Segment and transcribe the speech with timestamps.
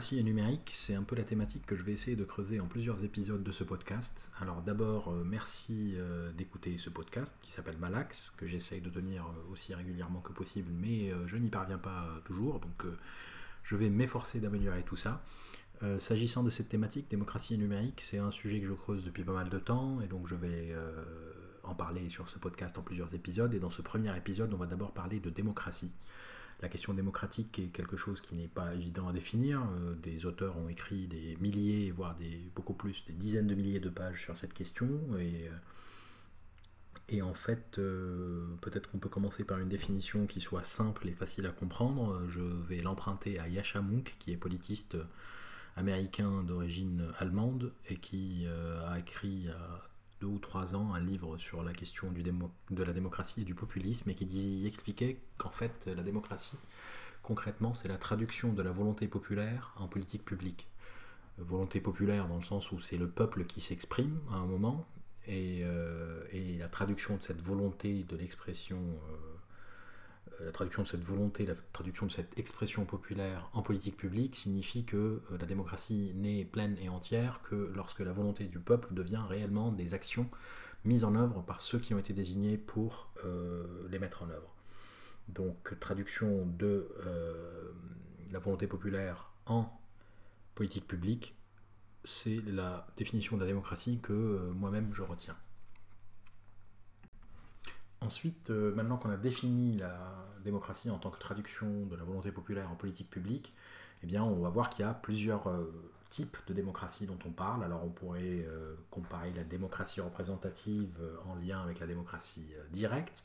[0.00, 2.66] démocratie et numérique, c'est un peu la thématique que je vais essayer de creuser en
[2.66, 4.32] plusieurs épisodes de ce podcast.
[4.40, 9.26] Alors d'abord, euh, merci euh, d'écouter ce podcast qui s'appelle Malax, que j'essaye de tenir
[9.26, 12.86] euh, aussi régulièrement que possible, mais je n'y parviens pas toujours, donc
[13.62, 15.22] je vais m'efforcer d'améliorer tout ça.
[15.98, 19.34] S'agissant de cette thématique, démocratie et numérique, c'est un sujet que je creuse depuis pas
[19.34, 20.74] mal de temps, et donc je vais
[21.62, 23.52] en parler sur ce podcast en plusieurs épisodes.
[23.52, 25.92] Et dans ce premier épisode, on va d'abord parler de démocratie.
[26.62, 29.62] La question démocratique est quelque chose qui n'est pas évident à définir.
[29.62, 33.80] Euh, des auteurs ont écrit des milliers, voire des, beaucoup plus, des dizaines de milliers
[33.80, 34.88] de pages sur cette question.
[35.18, 35.52] Et, euh,
[37.08, 41.12] et en fait, euh, peut-être qu'on peut commencer par une définition qui soit simple et
[41.12, 42.28] facile à comprendre.
[42.28, 44.98] Je vais l'emprunter à Yasha Munk, qui est politiste
[45.76, 48.46] américain d'origine allemande et qui
[48.86, 49.48] a écrit
[50.20, 53.54] deux ou trois ans un livre sur la question du de la démocratie et du
[53.54, 56.58] populisme et qui dit, expliquait qu'en fait la démocratie,
[57.22, 60.68] concrètement, c'est la traduction de la volonté populaire en politique publique.
[61.38, 64.86] Volonté populaire dans le sens où c'est le peuple qui s'exprime à un moment
[65.26, 69.16] et, euh, et, la traduction de cette volonté de l'expression euh,
[70.44, 74.84] la traduction de cette volonté, la traduction de cette expression populaire en politique publique signifie
[74.84, 79.22] que euh, la démocratie n'est pleine et entière que lorsque la volonté du peuple devient
[79.28, 80.28] réellement des actions
[80.84, 84.54] mises en œuvre par ceux qui ont été désignés pour euh, les mettre en œuvre.
[85.28, 86.88] Donc traduction de
[88.32, 89.70] la volonté populaire en
[90.56, 91.36] politique publique,
[92.02, 95.36] c'est la définition de la démocratie que moi-même je retiens.
[98.02, 102.32] Ensuite, euh, maintenant qu'on a défini la démocratie en tant que traduction de la volonté
[102.32, 103.54] populaire en politique publique,
[104.02, 105.72] eh bien, on va voir qu'il y a plusieurs euh,
[106.08, 107.64] types de démocratie dont on parle.
[107.64, 110.96] Alors, on pourrait euh, comparer la démocratie représentative
[111.26, 113.24] en lien avec la démocratie directe.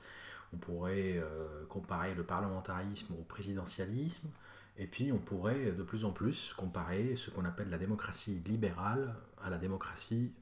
[0.53, 1.21] On pourrait
[1.67, 4.29] comparer le parlementarisme au présidentialisme.
[4.77, 9.15] Et puis, on pourrait de plus en plus comparer ce qu'on appelle la démocratie libérale
[9.41, 10.33] à la démocratie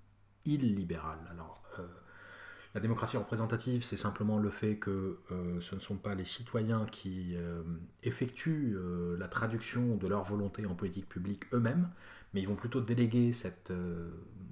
[0.45, 1.19] illibérale.
[2.73, 6.87] La démocratie représentative, c'est simplement le fait que euh, ce ne sont pas les citoyens
[6.87, 7.61] qui euh,
[8.01, 11.89] effectuent euh, la traduction de leur volonté en politique publique eux-mêmes,
[12.33, 13.71] mais ils vont plutôt déléguer cette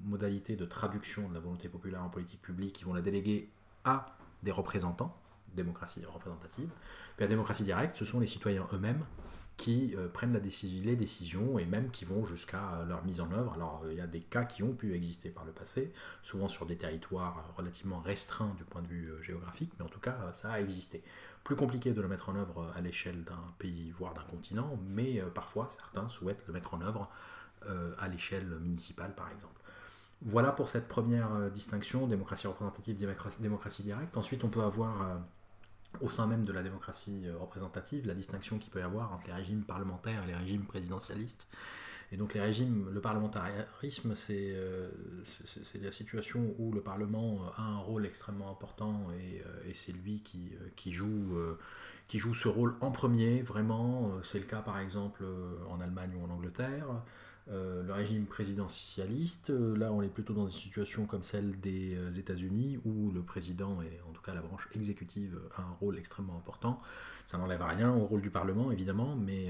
[0.04, 3.50] modalité de traduction de la volonté populaire en politique publique, ils vont la déléguer
[3.86, 5.18] à des représentants,
[5.56, 6.70] démocratie représentative.
[7.18, 9.03] Puis la démocratie directe, ce sont les citoyens eux-mêmes
[9.62, 13.54] qui euh, prennent les décisions et même qui vont jusqu'à euh, leur mise en œuvre.
[13.54, 16.48] Alors euh, il y a des cas qui ont pu exister par le passé, souvent
[16.48, 20.54] sur des territoires relativement restreints du point de vue géographique, mais en tout cas ça
[20.54, 21.04] a existé.
[21.44, 25.22] Plus compliqué de le mettre en œuvre à l'échelle d'un pays, voire d'un continent, mais
[25.36, 27.10] parfois certains souhaitent le mettre en œuvre
[28.00, 29.62] à l'échelle municipale par exemple.
[30.24, 32.96] Voilà pour cette première distinction, démocratie représentative,
[33.40, 34.18] démocratie directe.
[34.18, 35.20] Ensuite on peut avoir
[36.00, 39.28] au sein même de la démocratie euh, représentative, la distinction qu'il peut y avoir entre
[39.28, 41.50] les régimes parlementaires et les régimes présidentialistes.
[42.13, 44.90] Et donc les régimes, le parlementarisme, c'est euh,
[45.81, 50.52] la situation où le Parlement a un rôle extrêmement important et, euh, c'est lui qui,
[50.75, 51.38] qui, joue,
[52.09, 54.12] qui joue ce rôle en premier, vraiment.
[54.23, 55.23] C'est le cas par exemple
[55.69, 56.88] en Allemagne ou en Angleterre.
[57.50, 61.96] Euh, le régime présidentialiste, euh, là on est plutôt dans une situation comme celle des
[61.96, 65.97] euh, États-Unis où le président et en tout cas la branche exécutive a un rôle
[65.97, 66.78] extrêmement important.
[67.25, 69.50] Ça n'enlève rien au rôle du Parlement évidemment, mais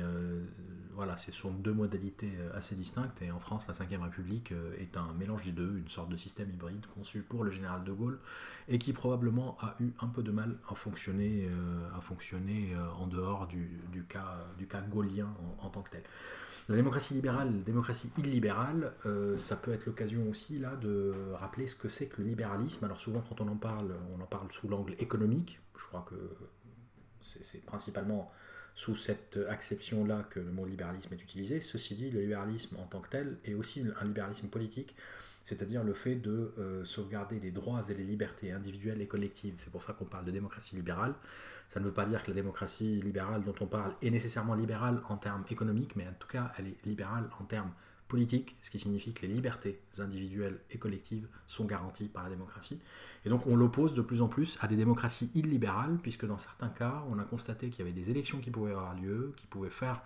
[0.94, 5.14] voilà, ce sont deux modalités assez distinctes et en France la Ve République est un
[5.14, 8.20] mélange des deux, une sorte de système hybride conçu pour le général de Gaulle
[8.68, 11.50] et qui probablement a eu un peu de mal à fonctionner,
[11.98, 16.04] à fonctionner en dehors du, cas, du cas gaulien en tant que tel.
[16.70, 21.76] La démocratie libérale, démocratie illibérale, euh, ça peut être l'occasion aussi là de rappeler ce
[21.76, 22.86] que c'est que le libéralisme.
[22.86, 25.60] Alors souvent quand on en parle, on en parle sous l'angle économique.
[25.78, 26.16] Je crois que
[27.22, 28.32] c'est principalement
[28.76, 31.62] sous cette acception-là que le mot libéralisme est utilisé.
[31.62, 34.96] Ceci dit, le libéralisme en tant que tel est aussi un libéralisme politique,
[35.44, 39.56] c'est-à-dire le fait de euh, sauvegarder les droits et les libertés individuelles et collectives.
[39.58, 41.14] C'est pour ça qu'on parle de démocratie libérale.
[41.68, 45.02] Ça ne veut pas dire que la démocratie libérale dont on parle est nécessairement libérale
[45.08, 47.72] en termes économiques, mais en tout cas, elle est libérale en termes
[48.12, 52.82] politiques, ce qui signifie que les libertés individuelles et collectives sont garanties par la démocratie.
[53.26, 56.68] Et donc on l'oppose de plus en plus à des démocraties illibérales, puisque dans certains
[56.68, 59.70] cas, on a constaté qu'il y avait des élections qui pouvaient avoir lieu, qui pouvaient
[59.70, 60.02] faire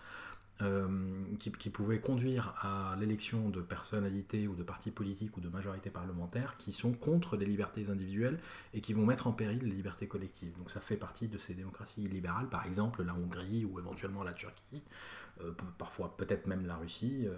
[0.61, 0.87] euh,
[1.37, 6.55] qui, pouvaient conduire à l'élection de personnalités ou de partis politiques ou de majorités parlementaires
[6.57, 8.39] qui sont contre les libertés individuelles
[8.73, 10.57] et qui vont mettre en péril les libertés collectives.
[10.57, 14.31] Donc ça fait partie de ces démocraties libérales, par exemple la Hongrie ou éventuellement la
[14.31, 14.85] Turquie,
[15.41, 17.25] euh, parfois peut-être même la Russie.
[17.27, 17.35] Euh.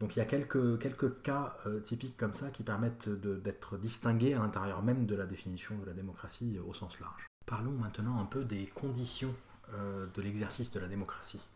[0.00, 4.40] Donc il y a quelques, quelques cas typiques comme ça qui permettent d'être distingués à
[4.40, 7.26] l'intérieur même de la définition de la démocratie au sens large.
[7.46, 9.34] Parlons maintenant un peu des conditions
[9.72, 11.48] de l'exercice de la démocratie.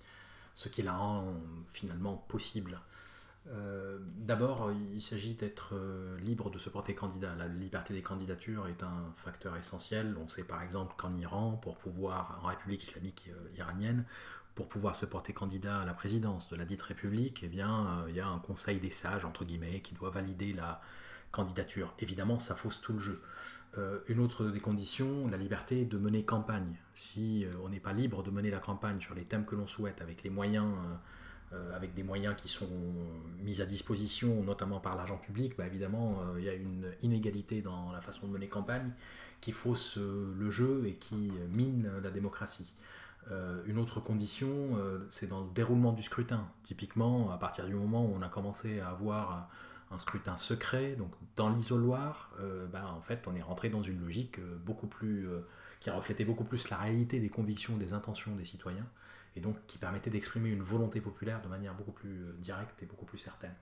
[0.54, 1.34] ce qui la rend
[1.68, 2.80] finalement possible.
[3.48, 7.34] Euh, d'abord, il s'agit d'être euh, libre de se porter candidat.
[7.36, 10.16] La liberté des candidatures est un facteur essentiel.
[10.22, 14.04] On sait par exemple qu'en Iran, pour pouvoir, en République islamique euh, iranienne,
[14.54, 18.14] pour pouvoir se porter candidat à la présidence de la dite République, eh bien, il
[18.14, 20.80] y a un conseil des sages, entre guillemets, qui doit valider la
[21.30, 21.94] candidature.
[21.98, 23.22] Évidemment, ça fausse tout le jeu.
[24.08, 26.76] une autre des conditions, la liberté de mener campagne.
[26.94, 30.02] Si on n'est pas libre de mener la campagne sur les thèmes que l'on souhaite,
[30.02, 30.66] avec les moyens
[31.52, 32.68] euh, avec des moyens qui sont
[33.40, 37.60] mis à disposition, notamment par l'argent public, bah évidemment, euh, il y a une inégalité
[37.60, 38.92] dans la façon de mener campagne
[39.40, 42.72] qui fausse euh, le jeu et qui mine la démocratie.
[43.66, 44.76] Une autre condition,
[45.08, 46.48] c'est dans le déroulement du scrutin.
[46.64, 49.48] Typiquement, à partir du moment où on a commencé à avoir
[49.92, 52.32] un scrutin secret, donc dans l'isoloir,
[52.72, 55.28] bah, en fait, on est rentré dans une logique beaucoup plus
[55.80, 58.86] qui reflétait beaucoup plus la réalité des convictions, des intentions des citoyens
[59.36, 62.86] et donc qui permettait d'exprimer une volonté populaire de manière beaucoup plus euh, directe et
[62.86, 63.54] beaucoup plus certaine.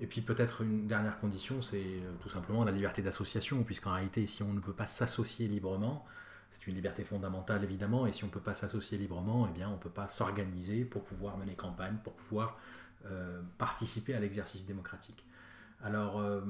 [0.00, 4.26] Et puis peut-être une dernière condition, c'est euh, tout simplement la liberté d'association, puisqu'en réalité,
[4.26, 6.04] si on ne peut pas s'associer librement,
[6.50, 9.72] c'est une liberté fondamentale évidemment, et si on ne peut pas s'associer librement, eh on
[9.72, 12.58] ne peut pas s'organiser pour pouvoir mener campagne, pour pouvoir
[13.06, 15.24] euh, participer à l'exercice démocratique.
[15.80, 16.40] Alors, euh,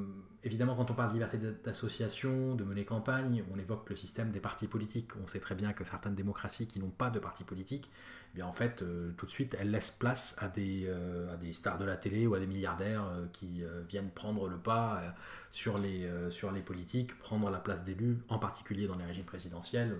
[0.43, 4.41] évidemment, quand on parle de liberté d'association, de mener campagne, on évoque le système des
[4.41, 5.11] partis politiques.
[5.23, 7.91] On sait très bien que certaines démocraties qui n'ont pas de partis politiques,
[8.33, 11.37] eh bien en fait, euh, tout de suite, elles laissent place à des, euh, à
[11.37, 13.05] des stars de la télé ou à des milliardaires
[13.35, 15.03] qui viennent prendre le pas
[15.51, 19.95] sur, les, sur les politiques, prendre la place d'élus, en particulier dans les régimes présidentiels.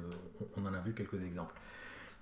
[0.57, 1.55] on en a vu quelques exemples.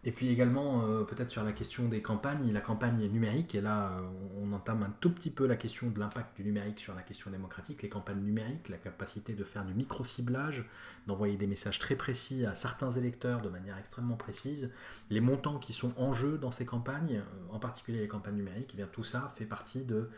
[0.05, 3.99] Et puis également, euh, peut-être sur la question des campagnes, la campagne numérique, et là
[3.99, 4.03] euh,
[4.41, 7.29] on entame un tout petit peu la question de l'impact du numérique sur la question
[7.31, 10.65] démocratique, les campagnes numériques, la capacité de faire du micro-ciblage,
[11.09, 14.73] d'envoyer des messages très précis à certains électeurs de manière extrêmement précise,
[15.11, 18.71] les montants qui sont en jeu dans ces campagnes, euh, en particulier les campagnes numériques,
[18.75, 20.09] eh bien tout ça fait partie de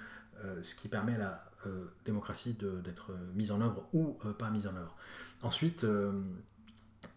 [0.62, 1.44] ce qui permet à la
[2.04, 4.94] démocratie d'être mise en œuvre ou pas mise en œuvre.
[5.42, 5.84] Ensuite,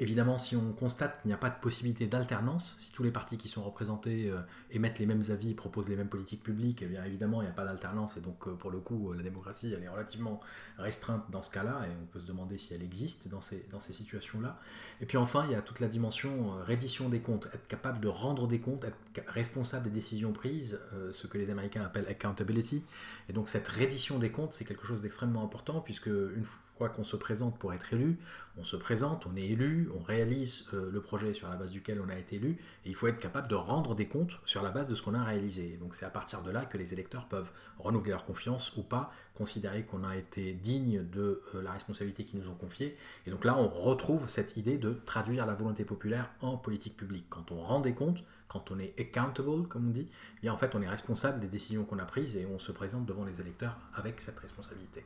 [0.02, 3.38] Évidemment, si on constate qu'il n'y a pas de possibilité d'alternance, si tous les partis
[3.38, 7.04] qui sont représentés euh, émettent les mêmes avis, proposent les mêmes politiques publiques, eh bien
[7.06, 9.72] évidemment, il n'y a pas d'alternance et donc euh, pour le coup, euh, la démocratie,
[9.78, 10.40] elle est relativement
[10.80, 14.60] restreinte dans ce cas-là et on peut se demander si elle existe dans ces, situations-là.
[15.02, 18.08] Et puis enfin, il y a toute la dimension reddition des comptes, être capable de
[18.08, 20.80] rendre des comptes, être responsable des décisions prises,
[21.12, 22.84] ce que les Américains appellent accountability.
[23.30, 26.46] Et donc cette reddition des comptes, c'est quelque chose d'extrêmement important puisque une
[26.78, 28.18] fois qu'on se présente pour être élu,
[28.58, 32.02] on se présente, on est élu, on réalise euh, le projet sur la base duquel
[32.06, 34.72] on a été élu, et il faut être capable de rendre des comptes sur la
[34.72, 35.78] base de ce qu'on a réalisé.
[35.80, 39.12] Donc c'est à partir de là que les électeurs peuvent renouveler leur confiance ou pas,
[39.36, 42.98] considérer qu'on a été digne de euh, la responsabilité qu'ils nous ont confiée.
[43.26, 47.26] Et donc là, on retrouve cette idée de traduire la volonté populaire en politique publique.
[47.30, 50.58] Quand on rend des comptes, quand on est accountable, comme on dit, eh bien en
[50.58, 53.40] fait on est responsable des décisions qu'on a prises et on se présente devant les
[53.40, 55.06] électeurs avec cette responsabilité.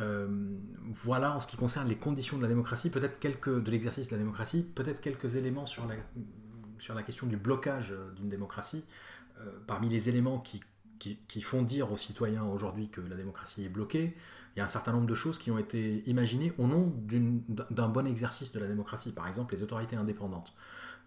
[0.00, 0.26] Euh,
[0.90, 4.12] voilà en ce qui concerne les conditions de la démocratie, peut-être quelques de l'exercice de
[4.12, 5.94] la démocratie, peut-être quelques éléments sur la,
[6.78, 8.84] sur la question du blocage d'une démocratie.
[9.40, 10.62] Euh, parmi les éléments qui,
[10.98, 14.14] qui, font dire aux citoyens aujourd'hui que la démocratie est bloquée,
[14.54, 16.94] il y a un certain nombre de choses qui ont été imaginées au nom
[17.70, 20.54] d'un bon exercice de la démocratie, par exemple les autorités indépendantes.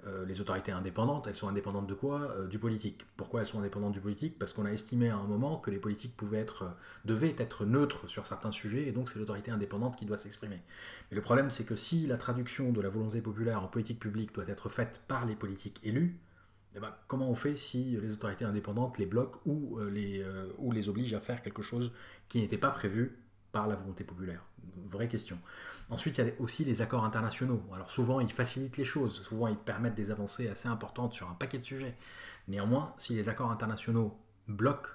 [0.07, 2.21] Euh, les autorités indépendantes, elles sont indépendantes de quoi?
[2.21, 3.05] Euh, Du politique.
[3.17, 4.39] Pourquoi elles sont indépendantes du politique?
[4.39, 6.71] Parce qu'on a estimé à un moment que les politiques pouvaient être, euh,
[7.03, 10.61] devaient être neutres sur certains sujets, et donc c'est l'autorité indépendante qui doit s'exprimer.
[11.11, 14.33] Mais le problème, c'est que si la traduction de la volonté populaire en politique publique
[14.33, 16.17] doit être faite par les politiques élus,
[16.75, 20.23] eh ben, comment on fait si les autorités indépendantes les bloquent ou les,
[20.57, 21.91] ou les obligent à faire quelque chose
[22.27, 23.17] qui n'était pas prévu
[23.51, 24.45] par la volonté populaire?
[24.87, 25.39] Vraie question.
[25.89, 27.63] Ensuite, il y a aussi les accords internationaux.
[27.73, 31.33] Alors souvent, ils facilitent les choses, souvent ils permettent des avancées assez importantes sur un
[31.33, 31.97] paquet de sujets.
[32.47, 34.89] Néanmoins, si les accords internationaux bloquent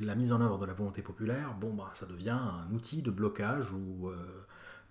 [0.00, 3.10] la mise en œuvre de la volonté populaire, bon, bah, ça devient un outil de
[3.10, 4.16] blocage ou, euh,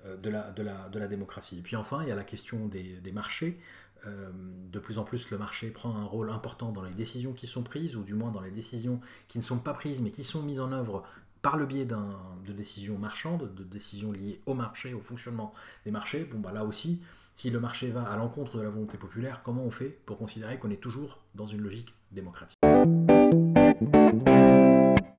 [0.06, 1.60] euh, de, la, démocratie.
[1.60, 3.60] Et puis enfin, il y a la question des, marchés.
[4.06, 4.30] Euh,
[4.72, 7.64] de plus en plus, le marché prend un rôle important dans les décisions qui sont
[7.64, 10.44] prises, ou du moins dans les décisions qui ne sont pas prises, mais qui sont
[10.44, 11.04] mises en œuvre
[11.42, 15.54] par le biais de décisions marchandes, de décisions liées au marché, au fonctionnement
[15.86, 17.02] des marchés, bon bah là aussi,
[17.34, 20.60] si le marché va à l'encontre de la volonté populaire, comment on fait pour considérer
[20.60, 22.60] qu'on est toujours dans une logique démocratique?